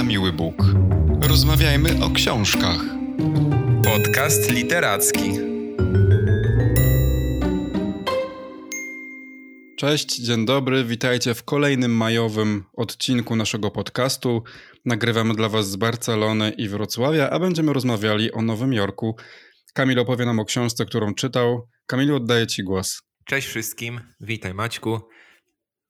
[0.00, 0.54] na miły Bóg.
[1.22, 2.80] Rozmawiajmy o książkach.
[3.84, 5.30] Podcast literacki.
[9.76, 14.42] Cześć, dzień dobry, witajcie w kolejnym majowym odcinku naszego podcastu.
[14.84, 19.16] Nagrywamy dla Was z Barcelony i Wrocławia, a będziemy rozmawiali o Nowym Jorku.
[19.74, 21.68] Kamil opowie nam o książce, którą czytał.
[21.86, 23.02] Kamilu, oddaję Ci głos.
[23.24, 25.00] Cześć wszystkim, witaj Maćku.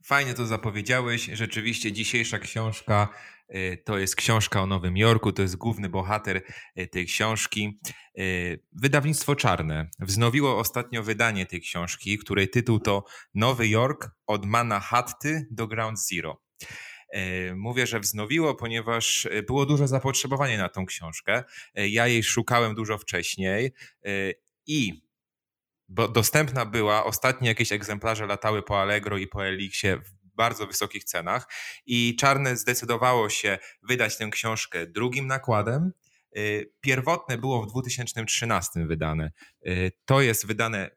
[0.05, 1.31] Fajnie to zapowiedziałeś.
[1.33, 3.09] Rzeczywiście dzisiejsza książka
[3.85, 6.43] to jest książka o Nowym Jorku, to jest główny bohater
[6.79, 7.81] y, tej książki.
[8.19, 15.47] Y, wydawnictwo Czarne wznowiło ostatnio wydanie tej książki, której tytuł to Nowy Jork od Manhattan
[15.51, 16.43] do Ground Zero.
[17.57, 21.45] Mówię, że wznowiło, ponieważ było duże zapotrzebowanie na tą książkę.
[21.75, 23.73] Ja jej szukałem dużo wcześniej
[24.67, 25.03] i
[25.89, 30.01] bo dostępna była, ostatnie jakieś egzemplarze latały po Allegro i po Elixie
[30.41, 31.49] bardzo wysokich cenach
[31.87, 35.93] i Czarne zdecydowało się wydać tę książkę drugim nakładem.
[36.37, 39.33] Y, pierwotne było w 2013 wydane.
[39.67, 40.91] Y, to jest wydane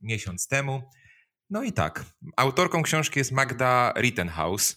[0.00, 0.82] miesiąc temu.
[1.50, 2.04] No i tak,
[2.36, 4.76] autorką książki jest Magda Rittenhouse.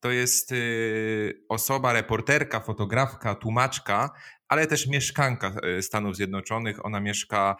[0.00, 4.10] To jest y, osoba, reporterka, fotografka, tłumaczka,
[4.48, 6.86] ale też mieszkanka Stanów Zjednoczonych.
[6.86, 7.56] Ona mieszka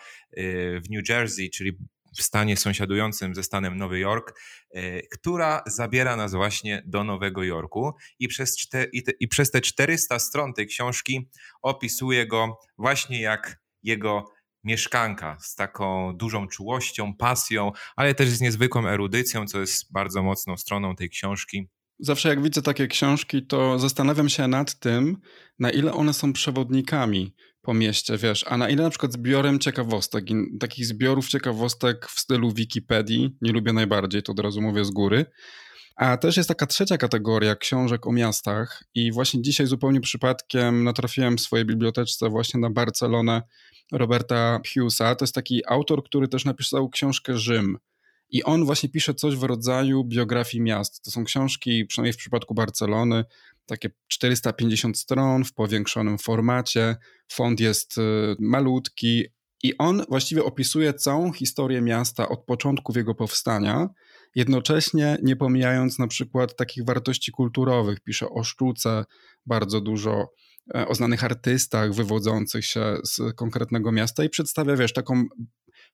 [0.83, 1.79] w New Jersey, czyli
[2.19, 7.93] w stanie sąsiadującym ze stanem Nowy Jork, e, która zabiera nas właśnie do Nowego Jorku
[8.19, 11.31] i przez, czte, i, te, i przez te 400 stron tej książki
[11.63, 14.25] opisuje go właśnie jak jego
[14.65, 20.57] mieszkanka z taką dużą czułością, pasją, ale też z niezwykłą erudycją, co jest bardzo mocną
[20.57, 21.69] stroną tej książki.
[21.99, 25.17] Zawsze jak widzę takie książki, to zastanawiam się nad tym,
[25.59, 30.25] na ile one są przewodnikami po mieście, wiesz, a na ile na przykład zbiorem ciekawostek,
[30.61, 35.27] takich zbiorów ciekawostek w stylu Wikipedii, nie lubię najbardziej, to od razu mówię z góry.
[35.97, 41.37] A też jest taka trzecia kategoria książek o miastach i właśnie dzisiaj zupełnie przypadkiem natrafiłem
[41.37, 43.43] w swojej biblioteczce właśnie na Barcelonę
[43.93, 45.15] Roberta Hughesa.
[45.15, 47.79] To jest taki autor, który też napisał książkę Rzym.
[48.33, 51.05] I on właśnie pisze coś w rodzaju biografii miast.
[51.05, 53.25] To są książki, przynajmniej w przypadku Barcelony,
[53.67, 56.97] takie 450 stron w powiększonym formacie.
[57.33, 58.03] Font jest y,
[58.41, 59.25] malutki
[59.63, 63.89] i on właściwie opisuje całą historię miasta od początku jego powstania,
[64.35, 68.01] jednocześnie nie pomijając na przykład takich wartości kulturowych.
[68.01, 69.05] Pisze o sztuce
[69.47, 70.33] bardzo dużo,
[70.75, 75.25] e, o znanych artystach wywodzących się z konkretnego miasta i przedstawia, wiesz, taką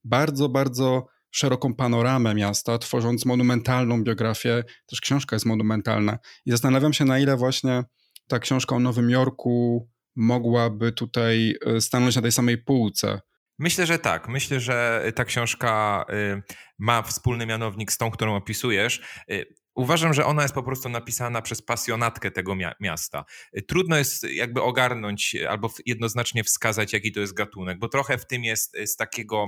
[0.05, 4.65] bardzo, bardzo szeroką panoramę miasta, tworząc monumentalną biografię.
[4.87, 6.19] Też książka jest monumentalna.
[6.47, 7.85] I zastanawiam się, na ile właśnie
[8.29, 13.21] ta książka o Nowym Jorku mogłaby tutaj e, stanąć na tej samej półce.
[13.59, 14.29] Myślę, że tak.
[14.29, 16.43] Myślę, że ta książka y,
[16.79, 19.01] ma wspólny mianownik z tą, którą opisujesz.
[19.31, 23.25] Y, uważam, że ona jest po prostu napisana przez pasjonatkę tego miasta.
[23.59, 28.27] Y, trudno jest jakby ogarnąć albo jednoznacznie wskazać, jaki to jest gatunek, bo trochę w
[28.27, 29.47] tym jest z takiego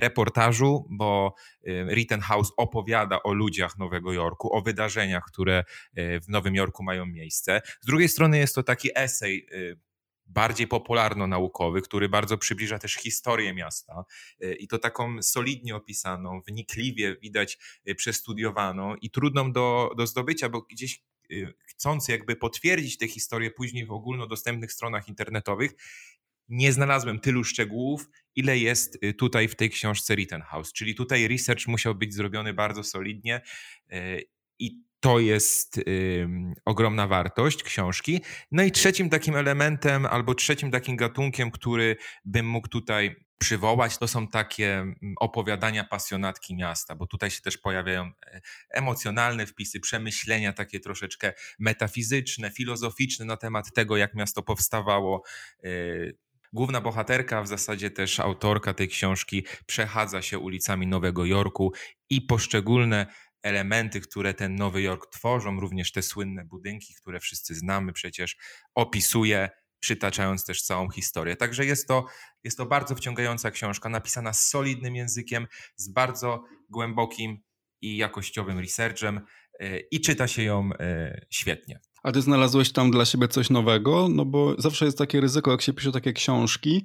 [0.00, 1.34] reportażu, bo
[1.68, 5.64] y, Rittenhouse opowiada o ludziach Nowego Jorku, o wydarzeniach, które
[5.98, 7.62] y, w Nowym Jorku mają miejsce.
[7.80, 9.46] Z drugiej strony jest to taki esej
[10.26, 14.04] bardziej popularno-naukowy, który bardzo przybliża też historię miasta
[14.58, 17.58] i to taką solidnie opisaną, wnikliwie widać
[17.96, 21.02] przestudiowaną i trudną do, do zdobycia, bo gdzieś
[21.66, 25.74] chcąc jakby potwierdzić tę historię później w ogólnodostępnych stronach internetowych,
[26.48, 30.72] nie znalazłem tylu szczegółów, ile jest y, tutaj w tej książce Rittenhouse.
[30.72, 33.40] Czyli tutaj research musiał być zrobiony bardzo solidnie
[33.92, 34.22] y,
[34.58, 36.28] i to jest y,
[36.64, 38.20] ogromna wartość książki.
[38.52, 44.08] No i trzecim takim elementem, albo trzecim takim gatunkiem, który bym mógł tutaj przywołać, to
[44.08, 44.86] są takie
[45.20, 52.50] opowiadania pasjonatki miasta, bo tutaj się też pojawiają e, emocjonalne wpisy, przemyślenia takie troszeczkę metafizyczne,
[52.50, 55.22] filozoficzne na temat tego, jak miasto powstawało.
[56.52, 61.72] Główna bohaterka, w zasadzie też autorka tej książki, przechadza się ulicami Nowego Jorku
[62.10, 63.06] i poszczególne
[63.42, 68.36] elementy, które ten Nowy Jork tworzą, również te słynne budynki, które wszyscy znamy przecież,
[68.74, 69.50] opisuje,
[69.80, 71.36] przytaczając też całą historię.
[71.36, 72.06] Także jest to,
[72.44, 75.46] jest to bardzo wciągająca książka, napisana z solidnym językiem,
[75.76, 77.42] z bardzo głębokim
[77.80, 79.20] i jakościowym researchem
[79.60, 81.80] e, i czyta się ją e, świetnie.
[82.02, 84.08] A ty znalazłeś tam dla siebie coś nowego?
[84.08, 86.84] No bo zawsze jest takie ryzyko, jak się pisze takie książki,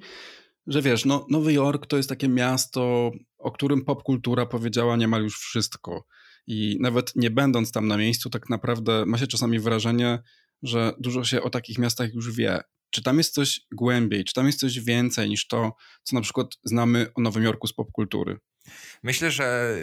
[0.66, 5.38] że wiesz, no, Nowy Jork to jest takie miasto, o którym popkultura powiedziała niemal już
[5.38, 6.06] wszystko.
[6.46, 10.18] I nawet nie będąc tam na miejscu, tak naprawdę ma się czasami wrażenie,
[10.62, 12.60] że dużo się o takich miastach już wie.
[12.90, 15.72] Czy tam jest coś głębiej, czy tam jest coś więcej niż to,
[16.02, 18.38] co na przykład znamy o Nowym Jorku z popkultury?
[19.02, 19.76] Myślę, że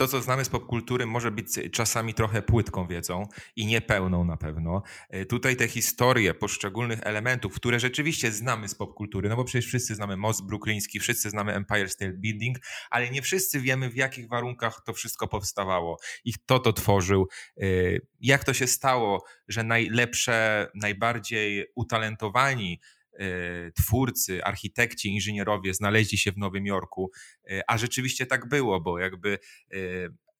[0.00, 4.82] to, co znamy z popkultury, może być czasami trochę płytką wiedzą i niepełną na pewno.
[5.08, 9.94] E, tutaj te historie poszczególnych elementów, które rzeczywiście znamy z popkultury, no bo przecież wszyscy
[9.94, 12.58] znamy Most Brooklyński, wszyscy znamy Empire State Building,
[12.90, 17.64] ale nie wszyscy wiemy, w jakich warunkach to wszystko powstawało i kto to tworzył, e,
[18.20, 22.80] jak to się stało, że najlepsze, najbardziej utalentowani
[23.76, 27.10] twórcy, architekci, inżynierowie znaleźli się w Nowym Jorku,
[27.50, 29.38] e, a rzeczywiście tak było, bo jakby
[29.72, 29.76] e,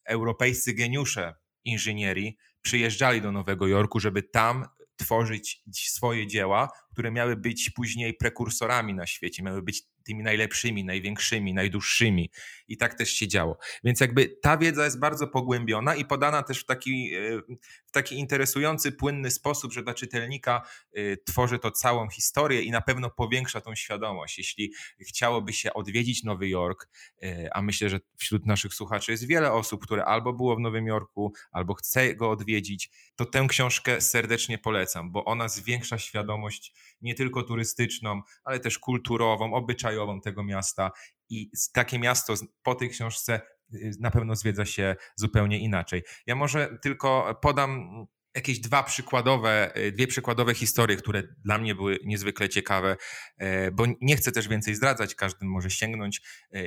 [0.04, 1.34] europejscy geniusze
[1.64, 4.64] inżynierii przyjeżdżali do Nowego Jorku, żeby tam
[4.96, 6.68] tworzyć swoje dzieła,
[7.00, 12.30] które miały być później prekursorami na świecie, miały być tymi najlepszymi, największymi, najdłuższymi.
[12.68, 13.58] I tak też się działo.
[13.84, 17.38] Więc jakby ta wiedza jest bardzo pogłębiona i podana też w taki, e,
[17.86, 20.62] w taki interesujący, płynny sposób, że dla czytelnika
[20.92, 24.38] e, tworzy to całą historię i na pewno powiększa tą świadomość.
[24.38, 26.88] Jeśli chciałoby się odwiedzić Nowy Jork,
[27.22, 30.86] e, a myślę, że wśród naszych słuchaczy jest wiele osób, które albo było w Nowym
[30.86, 37.14] Jorku, albo chce go odwiedzić, to tę książkę serdecznie polecam, bo ona zwiększa świadomość nie
[37.14, 40.90] tylko turystyczną, ale też kulturową, obyczajową tego miasta.
[41.28, 43.40] I takie miasto po tej książce
[43.74, 46.02] y, na pewno zwiedza się zupełnie inaczej.
[46.26, 47.90] Ja może tylko podam
[48.34, 52.96] jakieś dwa przykładowe, y, dwie przykładowe historie, które dla mnie były niezwykle ciekawe,
[53.42, 56.22] y, bo nie chcę też więcej zdradzać, każdy może sięgnąć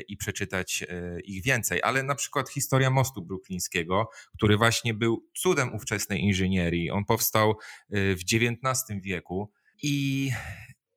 [0.08, 0.84] i przeczytać
[1.24, 6.92] ich więcej, ale na przykład historia mostu bruklińskiego, który właśnie był cudem ówczesnej inżynierii.
[6.92, 7.56] On powstał
[7.90, 9.52] w XIX wieku
[9.84, 10.32] i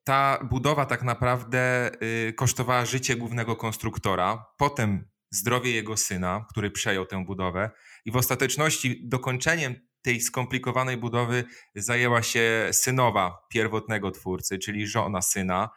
[0.03, 1.91] ta budowa tak naprawdę
[2.29, 7.69] y, kosztowała życie głównego konstruktora, potem zdrowie jego syna, który przejął tę budowę,
[8.05, 11.43] i w ostateczności dokończeniem tej skomplikowanej budowy
[11.75, 15.69] zajęła się synowa pierwotnego twórcy, czyli żona syna.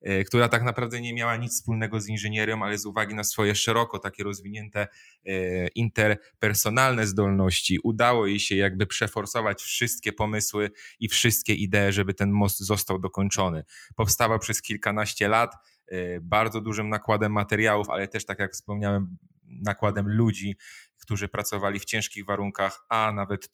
[0.00, 3.54] E, która tak naprawdę nie miała nic wspólnego z inżynierią, ale z uwagi na swoje
[3.54, 4.88] szeroko takie rozwinięte
[5.26, 12.30] e, interpersonalne zdolności udało jej się jakby przeforsować wszystkie pomysły i wszystkie idee, żeby ten
[12.30, 13.64] most został dokończony.
[13.96, 15.54] Powstawał przez kilkanaście lat,
[15.86, 20.56] e, bardzo dużym nakładem materiałów, ale też tak jak wspomniałem, nakładem ludzi,
[21.00, 23.48] którzy pracowali w ciężkich warunkach, a nawet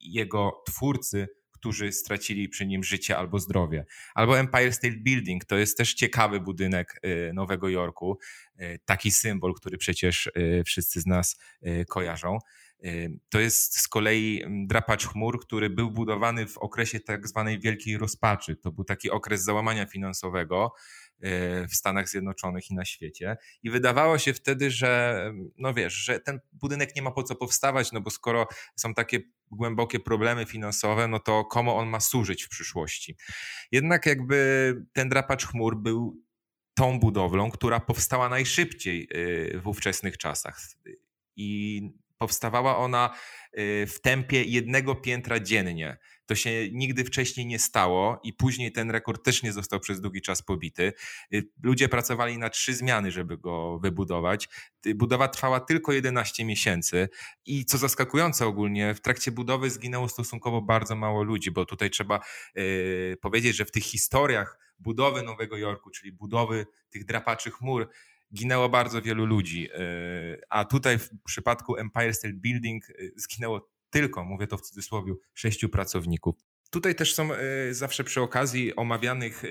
[0.00, 1.28] jego twórcy
[1.58, 3.84] którzy stracili przy nim życie albo zdrowie.
[4.14, 8.18] Albo Empire State Building to jest też ciekawy budynek y, Nowego Jorku,
[8.60, 11.38] y, taki symbol, który przecież y, wszyscy z nas
[11.88, 12.38] kojarzą.
[13.28, 18.56] To jest z kolei drapacz chmur, który był budowany w okresie tak zwanej wielkiej rozpaczy.
[18.56, 20.72] To był taki okres załamania finansowego
[21.70, 23.36] w Stanach Zjednoczonych i na świecie.
[23.62, 27.92] I wydawało się wtedy, że no wiesz, że ten budynek nie ma po co powstawać,
[27.92, 29.20] no bo skoro są takie
[29.50, 33.16] głębokie problemy finansowe, no to komu on ma służyć w przyszłości.
[33.72, 36.22] Jednak jakby ten drapacz chmur był
[36.74, 40.60] tą budowlą, która powstała najszybciej y, w ówczesnych czasach.
[41.36, 41.82] I
[42.18, 43.14] powstawała ona
[43.58, 45.96] y, w tempie jednego piętra dziennie.
[46.26, 50.22] To się nigdy wcześniej nie stało i później ten rekord też nie został przez długi
[50.22, 50.92] czas pobity.
[51.34, 54.48] Y, ludzie pracowali na trzy zmiany, żeby go wybudować.
[54.86, 57.08] Y, budowa trwała tylko 11 miesięcy
[57.44, 62.20] i co zaskakujące ogólnie, w trakcie budowy zginęło stosunkowo bardzo mało ludzi, bo tutaj trzeba
[63.20, 67.88] powiedzieć, że w tych historiach budowy Nowego Jorku, czyli budowy tych drapaczy chmur,
[68.34, 69.68] ginęło bardzo wielu ludzi.
[70.50, 72.84] A tutaj w przypadku Empire State Building
[73.16, 76.34] zginęło tylko, mówię to w cudzysłowie, sześciu pracowników.
[76.70, 77.38] Tutaj też są e,
[77.74, 79.42] zawsze przy okazji omawianych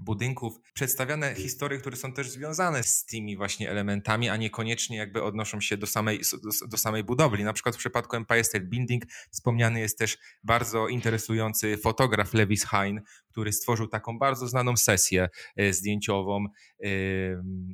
[0.00, 5.60] budynków przedstawiane historie, które są też związane z tymi właśnie elementami, a niekoniecznie jakby odnoszą
[5.60, 7.44] się do samej, do, do, samej budowli.
[7.44, 13.00] Na przykład w przypadku Empire State Building wspomniany jest też bardzo interesujący fotograf Lewis Hine,
[13.32, 16.44] który stworzył taką bardzo znaną sesję e, zdjęciową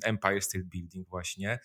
[0.05, 1.59] Empire State Building właśnie.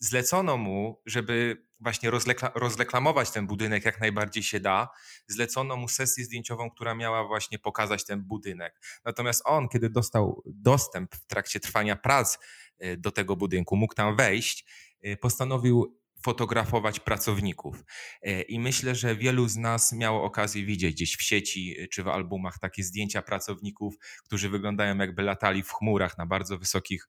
[0.00, 2.10] Zlecono mu, żeby właśnie
[2.54, 4.88] rozreklamować ten budynek jak najbardziej się da,
[5.26, 8.80] zlecono mu sesję zdjęciową, która miała właśnie pokazać ten budynek.
[9.04, 12.38] Natomiast on, kiedy dostał dostęp w trakcie trwania prac
[12.78, 14.64] e, do tego budynku, mógł tam wejść,
[15.02, 17.84] e, postanowił fotografować pracowników.
[18.22, 22.08] E, I myślę, że wielu z nas miało okazję widzieć gdzieś w sieci czy w
[22.08, 23.94] albumach takie zdjęcia pracowników,
[24.24, 27.08] którzy wyglądają jakby latali w chmurach na bardzo wysokich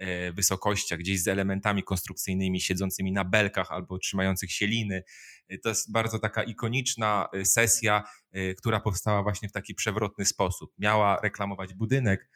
[0.00, 5.02] E, wysokościach, gdzieś z elementami konstrukcyjnymi siedzącymi na belkach albo trzymających się liny.
[5.48, 8.04] E, to jest bardzo taka ikoniczna e, sesja,
[8.58, 10.72] która powstała właśnie w taki przewrotny sposób.
[10.78, 12.28] Miała reklamować budynek,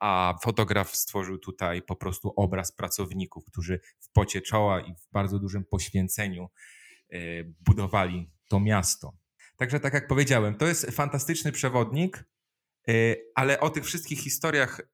[0.00, 5.38] a fotograf stworzył tutaj po prostu obraz pracowników, którzy w pocie czoła i w bardzo
[5.38, 6.50] dużym poświęceniu
[7.60, 9.12] budowali to miasto.
[9.56, 12.24] Także tak jak powiedziałem, to jest fantastyczny przewodnik,
[12.88, 14.84] E, ale o tych wszystkich historiach e,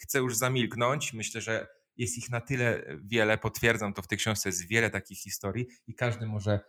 [0.00, 1.12] chcę już zamilknąć.
[1.12, 5.18] Myślę, że jest ich na tyle wiele, potwierdzam to w tej książce, jest wiele takich
[5.18, 6.60] historii i każdy może e,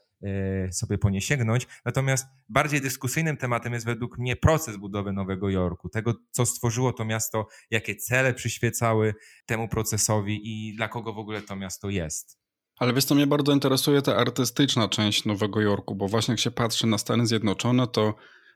[0.72, 1.68] sobie po nie sięgnąć.
[1.86, 7.06] Natomiast bardziej dyskusyjnym tematem jest według mnie proces budowy Nowego Jorku, tego, co stworzyło to
[7.06, 9.14] miasto, jakie cele przyświecały
[9.46, 12.40] temu procesowi i dla kogo w ogóle to miasto jest.
[12.78, 16.52] Ale wiesz, co mnie bardzo interesuje, ta artystyczna część Nowego Jorku, bo właśnie jak się
[16.52, 18.16] patrzy na Stany Zjednoczone, to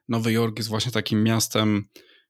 [0.09, 1.85] Nowy Jork jest właśnie takim miastem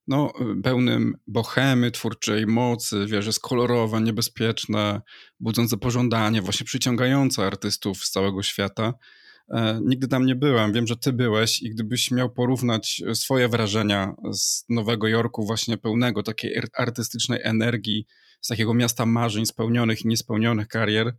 [0.08, 0.34] no,
[0.64, 5.02] pełnym bohemy, twórczej mocy, wiesz, jest kolorowe, niebezpieczne,
[5.40, 8.94] budzące pożądanie, właśnie przyciągające artystów z całego świata.
[9.54, 14.14] E, nigdy tam nie byłem, wiem, że ty byłeś i gdybyś miał porównać swoje wrażenia
[14.34, 18.06] z Nowego Jorku, właśnie pełnego takiej artystycznej energii,
[18.42, 21.14] z takiego miasta marzeń, spełnionych i niespełnionych karier,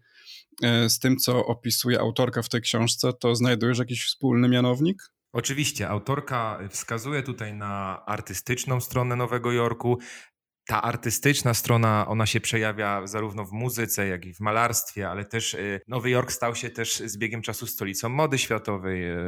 [0.62, 5.02] e, z tym, co opisuje autorka w tej książce, to znajdujesz jakiś wspólny mianownik?
[5.32, 9.98] Oczywiście, autorka wskazuje tutaj na artystyczną stronę Nowego Jorku.
[10.66, 15.54] Ta artystyczna strona, ona się przejawia zarówno w muzyce, jak i w malarstwie, ale też
[15.54, 19.10] y, Nowy Jork stał się też z biegiem czasu stolicą mody światowej.
[19.10, 19.18] Y,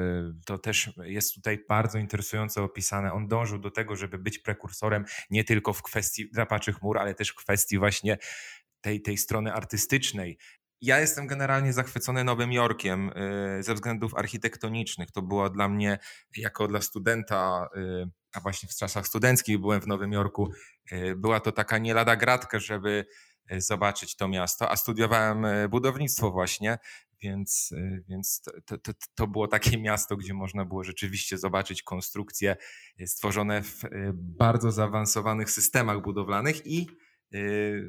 [0.47, 3.12] to też jest tutaj bardzo interesująco opisane.
[3.12, 7.29] On dążył do tego, żeby być prekursorem nie tylko w kwestii drapaczy chmur, ale też
[7.29, 8.19] w kwestii właśnie
[8.81, 10.38] tej, tej strony artystycznej.
[10.85, 13.11] Ja jestem generalnie zachwycony Nowym Jorkiem
[13.59, 15.11] y, ze względów architektonicznych.
[15.11, 15.99] To było dla mnie,
[16.37, 20.53] jako dla studenta, y, a właśnie w czasach studenckich byłem w Nowym Jorku,
[20.93, 23.07] y, była to taka nie lada gratka, żeby
[23.59, 26.79] zobaczyć to miasto, a studiowałem budownictwo właśnie,
[27.23, 27.71] więc,
[28.09, 32.57] więc to, to, to, było takie miasto, gdzie można było rzeczywiście zobaczyć konstrukcje
[33.07, 33.83] stworzone w
[34.14, 36.87] bardzo zaawansowanych systemach budowlanych i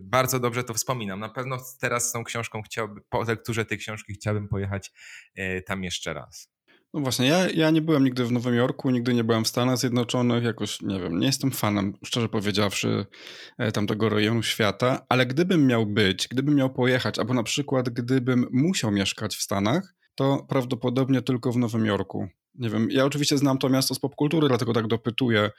[0.01, 1.19] bardzo dobrze to wspominam.
[1.19, 4.91] Na pewno teraz z tą książką chciałbym, po lekturze tej książki chciałbym pojechać
[5.35, 6.55] yy, tam jeszcze raz.
[6.95, 9.77] No właśnie, ja, ja nie byłem nigdy w Nowym Jorku, nigdy nie byłem w Stanach
[9.77, 13.05] Zjednoczonych, jakoś nie wiem, nie jestem fanem, szczerze powiedziawszy,
[13.57, 18.47] e, tamtego rejonu świata, ale gdybym miał być, gdybym miał pojechać, albo na przykład gdybym
[18.51, 22.27] musiał mieszkać w Stanach, to prawdopodobnie tylko w Nowym Jorku.
[22.59, 25.51] Nie wiem, ja oczywiście znam to miasto z popkultury, dlatego tak dopytuję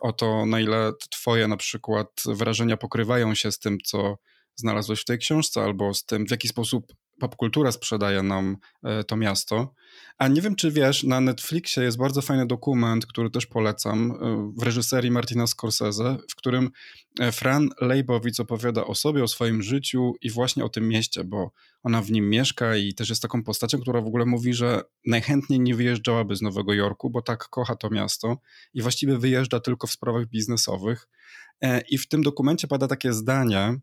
[0.00, 4.18] o to, na ile twoje na przykład wrażenia pokrywają się z tym, co
[4.56, 6.92] znalazłeś w tej książce, albo z tym, w jaki sposób
[7.22, 9.74] popkultura sprzedaje nam e, to miasto.
[10.18, 14.52] A nie wiem, czy wiesz, na Netflixie jest bardzo fajny dokument, który też polecam, e,
[14.58, 16.70] w reżyserii Martina Scorsese, w którym
[17.20, 21.52] e, Fran Leibowitz opowiada o sobie, o swoim życiu i właśnie o tym mieście, bo
[21.82, 25.60] ona w nim mieszka i też jest taką postacią, która w ogóle mówi, że najchętniej
[25.60, 28.38] nie wyjeżdżałaby z Nowego Jorku, bo tak kocha to miasto
[28.74, 31.08] i właściwie wyjeżdża tylko w sprawach biznesowych.
[31.88, 33.80] I w tym dokumencie pada takie zdanie,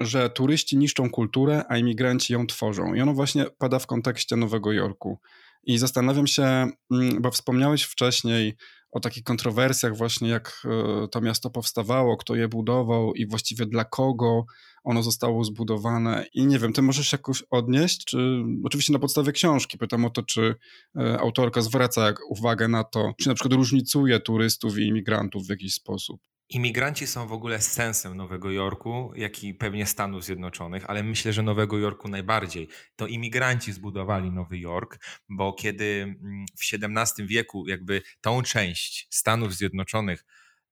[0.00, 2.94] że turyści niszczą kulturę, a imigranci ją tworzą.
[2.94, 5.18] I ono właśnie pada w kontekście Nowego Jorku.
[5.64, 8.56] I zastanawiam się, mm, bo wspomniałeś wcześniej
[8.92, 13.84] o takich kontrowersjach, właśnie jak e, to miasto powstawało, kto je budował i właściwie dla
[13.84, 14.44] kogo
[14.84, 16.26] ono zostało zbudowane.
[16.34, 19.78] I nie wiem, ty możesz jakoś odnieść, czy oczywiście na podstawie książki.
[19.78, 20.54] Pytam o to, czy
[20.96, 25.74] e, autorka zwraca uwagę na to, czy na przykład różnicuje turystów i imigrantów w jakiś
[25.74, 26.20] sposób.
[26.50, 31.42] Imigranci są w ogóle sensem Nowego Jorku, jak i pewnie Stanów Zjednoczonych, ale myślę, że
[31.42, 32.68] Nowego Jorku najbardziej.
[32.96, 39.54] To imigranci zbudowali Nowy Jork, bo kiedy mm, w XVII wieku jakby tą część Stanów
[39.54, 40.24] Zjednoczonych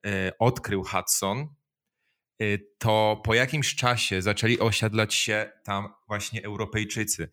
[0.07, 7.29] e, odkrył Hudson, e, to po jakimś czasie zaczęli osiadlać się tam właśnie Europejczycy.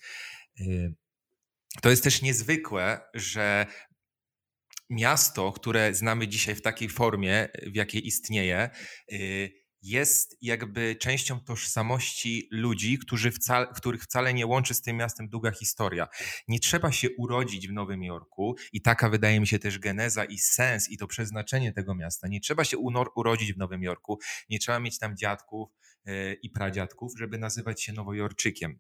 [0.60, 0.64] E,
[1.82, 3.66] to jest też niezwykłe, że
[4.90, 8.70] miasto, które znamy dzisiaj w takiej formie, w jakiej istnieje,
[9.12, 15.30] y, jest jakby częścią tożsamości ludzi, którzy wcale, których wcale nie łączy z tym miastem
[15.30, 16.08] długa historia.
[16.48, 20.38] Nie trzeba się urodzić w Nowym Jorku i taka wydaje mi się też geneza i
[20.38, 22.28] sens i to przeznaczenie tego miasta.
[22.28, 22.78] Nie trzeba się
[23.16, 25.70] urodzić w Nowym Jorku, nie trzeba mieć tam dziadków
[26.08, 28.80] y, i pradziadków, żeby nazywać się Nowojorczykiem.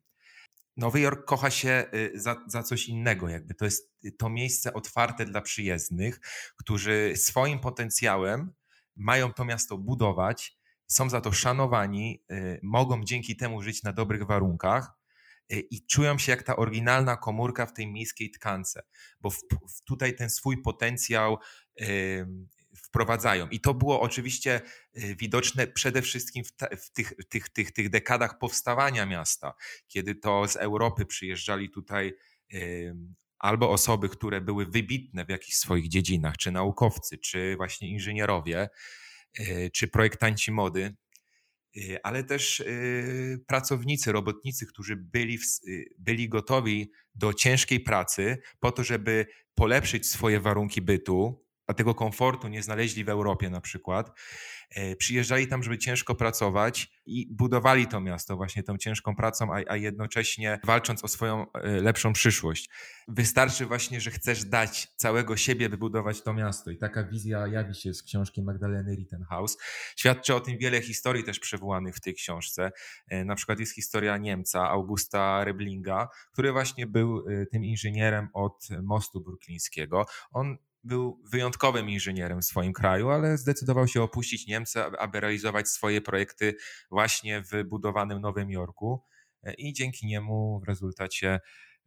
[0.77, 5.25] Nowy Jork kocha się y, za, za coś innego, jakby to jest to miejsce otwarte
[5.25, 6.20] dla przyjezdnych,
[6.58, 8.53] którzy swoim potencjałem
[8.96, 14.24] mają to miasto budować, są za to szanowani, y, mogą dzięki temu żyć na dobrych
[14.24, 14.91] warunkach
[15.53, 18.84] y, i czują się jak ta oryginalna komórka w tej miejskiej tkance,
[19.22, 19.38] bo w,
[19.70, 21.38] w tutaj ten swój potencjał
[22.96, 23.48] wprowadzają.
[23.50, 24.62] I to było oczywiście
[24.98, 26.52] y, widoczne przede wszystkim w,
[26.86, 29.54] w tych, tych, tych, tych dekadach powstawania miasta,
[29.88, 32.14] kiedy to z Europy przyjeżdżali tutaj
[33.40, 38.70] albo osoby, które były wybitne w jakichś swoich dziedzinach, czy naukowcy, czy właśnie inżynierowie,
[39.40, 40.96] y, czy projektanci mody,
[41.78, 42.64] y, ale też
[43.48, 45.40] pracownicy, robotnicy, którzy byli,
[46.00, 49.25] byli gotowi do ciężkiej pracy po to, żeby
[49.56, 54.20] polepszyć swoje warunki bytu, a tego komfortu nie znaleźli w Europie na przykład,
[54.70, 59.62] e, przyjeżdżali tam, żeby ciężko pracować i budowali to miasto właśnie tą ciężką pracą, a,
[59.68, 62.70] a jednocześnie walcząc o swoją e, lepszą przyszłość.
[63.08, 67.76] Wystarczy właśnie, że chcesz dać całego siebie, by budować to miasto i taka wizja jawi
[67.76, 69.58] się z książki Magdaleny Rittenhouse.
[69.96, 72.72] Świadczy o tym wiele historii też przywołanych w tej książce.
[73.08, 79.22] E, na przykład jest historia Niemca, Augusta Reblinga, który właśnie był tym inżynierem od mostu
[79.22, 80.06] bruklińskiego.
[80.32, 86.01] On był wyjątkowym inżynierem w swoim kraju, ale zdecydował się opuścić Niemcy, aby realizować swoje
[86.01, 86.56] projekty
[86.92, 89.04] właśnie w budowanym Nowym Jorku
[89.44, 91.39] e, i dzięki niemu w rezultacie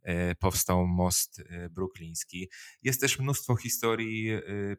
[0.03, 2.51] e, powstał most e, brukliński.
[2.83, 4.31] Jest też mnóstwo historii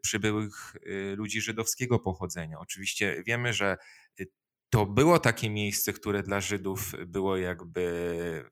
[0.01, 0.75] przybyłych
[1.15, 2.59] ludzi żydowskiego pochodzenia.
[2.59, 3.77] Oczywiście wiemy, że
[4.69, 8.49] to było takie miejsce, które dla Żydów było jakby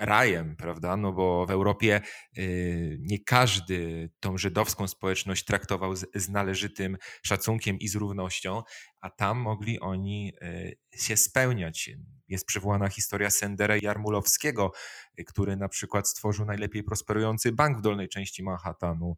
[0.00, 0.96] rajem, prawda?
[0.96, 2.00] No bo w Europie
[2.38, 8.62] y, nie każdy tą żydowską społeczność traktował z, należytym szacunkiem i z równością,
[9.00, 11.90] a tam mogli oni y, się spełniać.
[12.28, 14.72] Jest przywołana historia Sendera Jarmulowskiego,
[15.18, 19.16] y, który na przykład stworzył najlepiej prosperujący bank w dolnej części Manhattanu,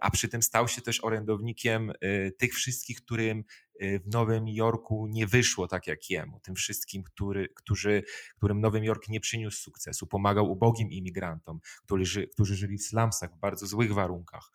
[0.00, 1.92] a przy tym stał się też orędownikiem
[2.38, 3.44] tych wszystkich, którym
[3.80, 8.02] w Nowym Jorku nie wyszło tak jak jemu, tym wszystkim, który, którzy,
[8.36, 13.38] którym Nowy Jork nie przyniósł sukcesu, pomagał ubogim imigrantom, którzy, którzy żyli w slumsach w
[13.38, 14.52] bardzo złych warunkach.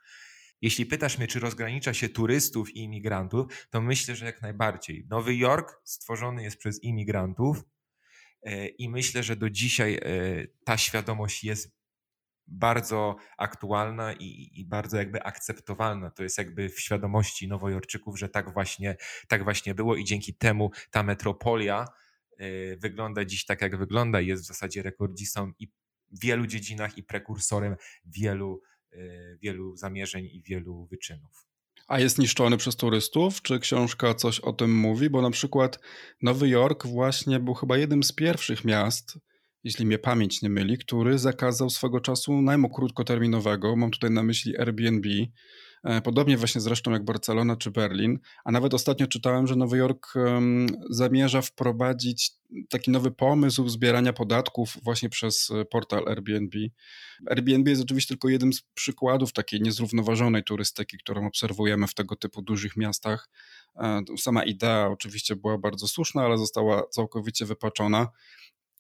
[0.62, 5.06] Jeśli pytasz mnie, czy rozgranicza się turystów i imigrantów, to myślę, że jak najbardziej.
[5.10, 7.64] Nowy Jork stworzony jest przez imigrantów
[8.78, 10.02] i myślę, że do dzisiaj e,
[10.66, 11.76] ta świadomość jest
[12.48, 16.12] bardzo aktualna i, i, bardzo jakby akceptowalna.
[16.12, 18.96] To jest jakby w świadomości Nowojorczyków, że tak właśnie,
[19.28, 21.86] tak właśnie było i dzięki temu ta metropolia
[22.42, 25.68] y, wygląda dziś tak, jak wygląda i jest w zasadzie rekordzistą i
[26.12, 27.76] w wielu dziedzinach i prekursorem
[28.06, 28.62] wielu,
[28.94, 31.55] y, wielu zamierzeń i wielu wyczynów.
[31.88, 33.42] A jest niszczony przez turystów?
[33.42, 35.10] Czy książka coś o tym mówi?
[35.10, 35.80] Bo na przykład
[36.22, 39.20] Nowy Jork właśnie był chyba jednym z pierwszych miast,
[39.64, 43.76] jeśli mnie pamięć nie myli, który zakazał swego czasu najmu krótkoterminowego.
[43.76, 45.08] Mam tutaj na myśli Airbnb.
[45.86, 50.14] E, podobnie właśnie zresztą jak Barcelona czy Berlin, a nawet ostatnio czytałem, że Nowy Jork
[50.90, 52.32] zamierza wprowadzić
[52.70, 56.58] taki nowy pomysł zbierania podatków właśnie przez e, portal Airbnb.
[57.30, 62.42] Airbnb jest oczywiście tylko jednym z przykładów takiej niezrównoważonej turystyki, którą obserwujemy w tego typu
[62.42, 63.30] dużych miastach.
[63.76, 68.08] E, sama idea oczywiście była bardzo słuszna, ale została całkowicie wypaczona.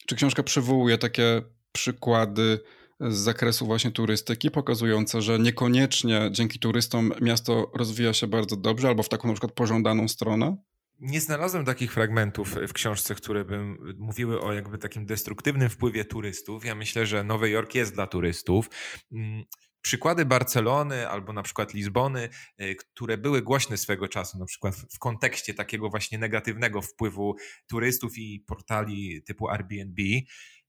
[0.07, 1.41] Czy książka przywołuje takie
[1.71, 2.59] przykłady
[2.99, 9.03] z zakresu właśnie turystyki, pokazujące, że niekoniecznie dzięki turystom miasto rozwija się bardzo dobrze albo
[9.03, 10.57] w taką na przykład pożądaną stronę?
[10.99, 13.59] Nie znalazłem takich fragmentów w książce, które by
[13.97, 16.65] mówiły o jakby takim destruktywnym wpływie turystów.
[16.65, 18.69] Ja myślę, że Nowy Jork jest dla turystów.
[19.11, 19.43] Mm,
[19.81, 22.29] przykłady Barcelony albo na przykład Lizbony,
[22.61, 27.35] y, które były głośne swego czasu, na przykład w kontekście takiego właśnie negatywnego wpływu
[27.67, 30.01] turystów i portali typu Airbnb,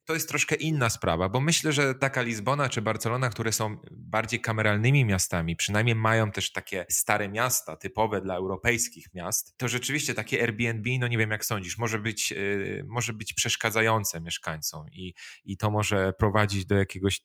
[0.06, 4.40] to jest troszkę inna sprawa, bo myślę, że taka Lizbona czy Barcelona, które są bardziej
[4.40, 10.42] kameralnymi miastami, przynajmniej mają też takie stare miasta typowe dla europejskich miast, to rzeczywiście takie
[10.42, 15.14] Airbnb, no nie wiem jak sądzisz, może być, yy, może być przeszkadzające mieszkańcom i,
[15.44, 17.20] i to może prowadzić do jakiegoś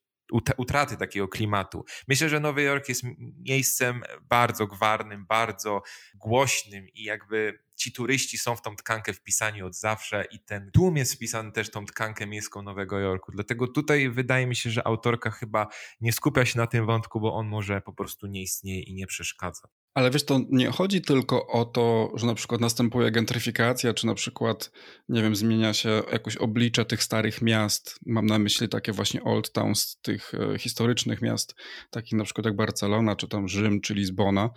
[0.58, 1.86] utraty takiego klimatu.
[2.08, 3.04] Myślę, że Nowy Jork jest
[3.50, 5.82] miejscem bardzo gwarnym, bardzo
[6.16, 10.98] głośnym i jakby ci turyści są w tą tkankę wpisani od zawsze i ten tłum
[10.98, 13.32] jest wpisany też tą tkankę miejską Nowego Jorku.
[13.32, 15.68] Dlatego tutaj wydaje mi się, że autorka chyba
[16.02, 19.08] nie skupia się na tym wątku, bo on może po prostu nie istnieje i nie
[19.08, 19.68] przeszkadza.
[19.94, 24.16] Ale wiesz, to nie chodzi tylko o to, że na przykład następuje gentryfikacja, czy na
[24.16, 24.72] przykład,
[25.10, 28.00] nie wiem, zmienia się jakoś oblicze tych starych miast.
[28.06, 31.56] Mam na myśli takie właśnie old towns, tych e, historycznych miast,
[31.90, 34.50] takich na przykład jak Barcelona, czy tam Rzym, czy Lizbona.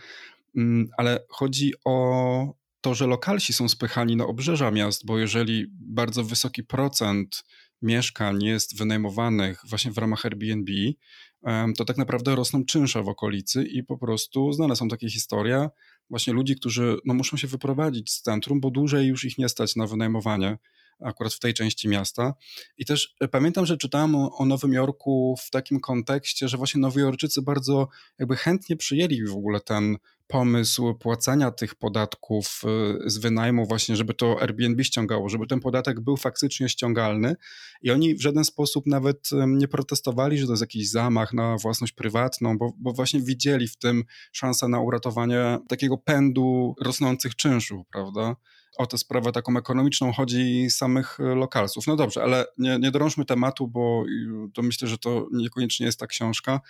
[0.57, 6.25] Mm, ale chodzi o to, że lokalsi są spychani na obrzeża miast, bo jeżeli bardzo
[6.25, 7.45] wysoki procent
[7.83, 10.73] mieszkań jest wynajmowanych właśnie w ramach Airbnb,
[11.77, 15.69] to tak naprawdę rosną czynsze w okolicy i po prostu znane są takie historie
[16.11, 19.77] właśnie ludzi, którzy no, muszą się wyprowadzić z centrum, bo dłużej już ich nie stać
[19.77, 20.59] na wynajmowanie
[21.05, 22.35] akurat w tej części miasta.
[22.79, 27.43] I też e, pamiętam, że czytałem o, Nowym Jorku w takim kontekście, że właśnie Nowojorczycy
[27.43, 27.89] bardzo
[28.19, 32.63] jakby chętnie przyjęli w ogóle ten pomysł płacenia tych podatków
[33.05, 37.37] y, z wynajmu właśnie, żeby to Airbnb ściągało, żeby ten podatek był faktycznie ściągalny
[37.83, 41.93] i oni w żaden sposób nawet nie protestowali, że to jest jakiś zamach na własność
[41.93, 48.37] prywatną, bo, bo właśnie widzieli w tym szansę na uratowanie takiego pędu rosnących czynszów, prawda?
[48.79, 51.87] O tę sprawę taką ekonomiczną chodzi samych lokalsów.
[51.87, 54.05] No dobrze, ale nie, nie drążmy tematu, bo
[54.55, 56.61] to myślę, że to niekoniecznie jest ta książka.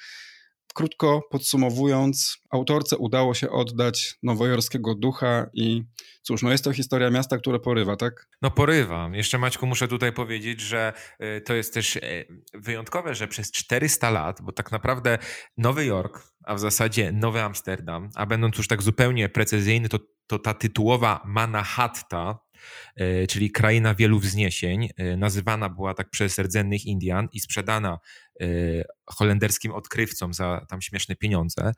[0.75, 5.83] Krótko podsumowując, autorce udało się oddać nowojorskiego ducha i
[6.23, 8.29] cóż, no jest to historia miasta, które porywa, tak?
[8.43, 9.11] No porywa.
[9.13, 14.11] Jeszcze Maćku muszę tutaj powiedzieć, że y, to jest też y, wyjątkowe, że przez 400
[14.11, 15.19] lat, bo tak naprawdę
[15.57, 20.39] Nowy Jork, a w zasadzie Nowy Amsterdam, a będąc już tak zupełnie precyzyjny, to, to
[20.39, 22.39] ta tytułowa Manahatta,
[22.97, 27.99] E, czyli kraina wielu wzniesień, e, nazywana była tak przez rdzennych Indian i sprzedana
[29.07, 31.73] holenderskim odkrywcom za tam śmieszne pieniądze,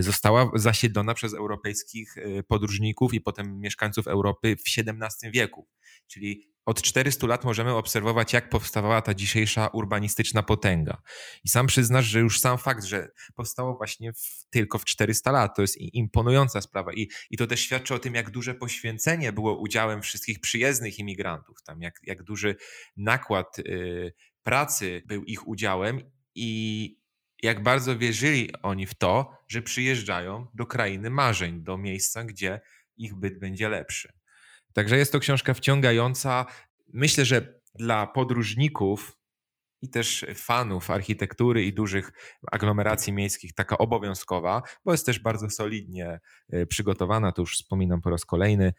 [0.00, 2.14] została zasiedlona przez europejskich
[2.48, 5.68] podróżników i potem mieszkańców Europy w XVII wieku.
[6.06, 11.02] Czyli od 400 lat możemy obserwować, jak powstawała ta dzisiejsza urbanistyczna potęga.
[11.44, 15.56] I sam przyznasz, że już sam fakt, że powstało właśnie w, tylko w 400 lat,
[15.56, 16.92] to jest imponująca sprawa.
[16.92, 21.62] I, I to też świadczy o tym, jak duże poświęcenie było udziałem wszystkich przyjezdnych imigrantów,
[21.62, 22.56] tam jak, jak duży
[22.96, 26.00] nakład y, pracy był ich udziałem
[26.34, 27.00] i
[27.42, 32.60] jak bardzo wierzyli oni w to, że przyjeżdżają do krainy marzeń, do miejsca, gdzie
[32.96, 34.12] ich byt będzie lepszy.
[34.72, 36.46] Także jest to książka wciągająca.
[36.92, 39.20] Myślę, że dla podróżników
[39.82, 42.12] i też fanów architektury i dużych
[42.52, 48.10] aglomeracji miejskich taka obowiązkowa, bo jest też bardzo solidnie e, przygotowana, to już wspominam po
[48.10, 48.72] raz kolejny.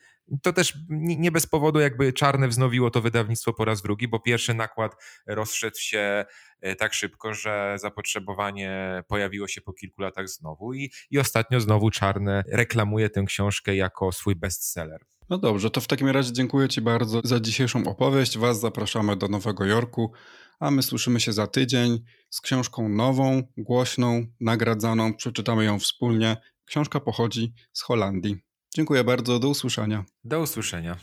[0.43, 4.53] To też nie bez powodu jakby Czarne wznowiło to wydawnictwo po raz drugi, bo pierwszy
[4.53, 4.95] nakład
[5.27, 6.25] rozszedł się
[6.61, 11.89] e, tak szybko, że zapotrzebowanie pojawiło się po kilku latach znowu i, i ostatnio znowu
[11.89, 15.01] Czarne reklamuje tę książkę jako swój bestseller.
[15.29, 18.37] No dobrze, to w takim razie dziękuję Ci bardzo za dzisiejszą opowieść.
[18.37, 20.11] Was zapraszamy do Nowego Jorku,
[20.59, 25.13] a my słyszymy się za tydzień z książką nową, głośną, nagradzaną.
[25.13, 26.37] Przeczytamy ją wspólnie.
[26.65, 28.50] Książka pochodzi z Holandii.
[28.75, 30.03] Dziękuję bardzo, do usłyszenia.
[30.23, 30.97] Do usłyszenia.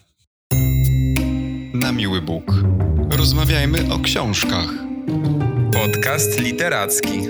[1.75, 2.45] Na miły Bóg.
[3.11, 4.69] Rozmawiajmy o książkach.
[5.73, 7.21] Podcast literacki.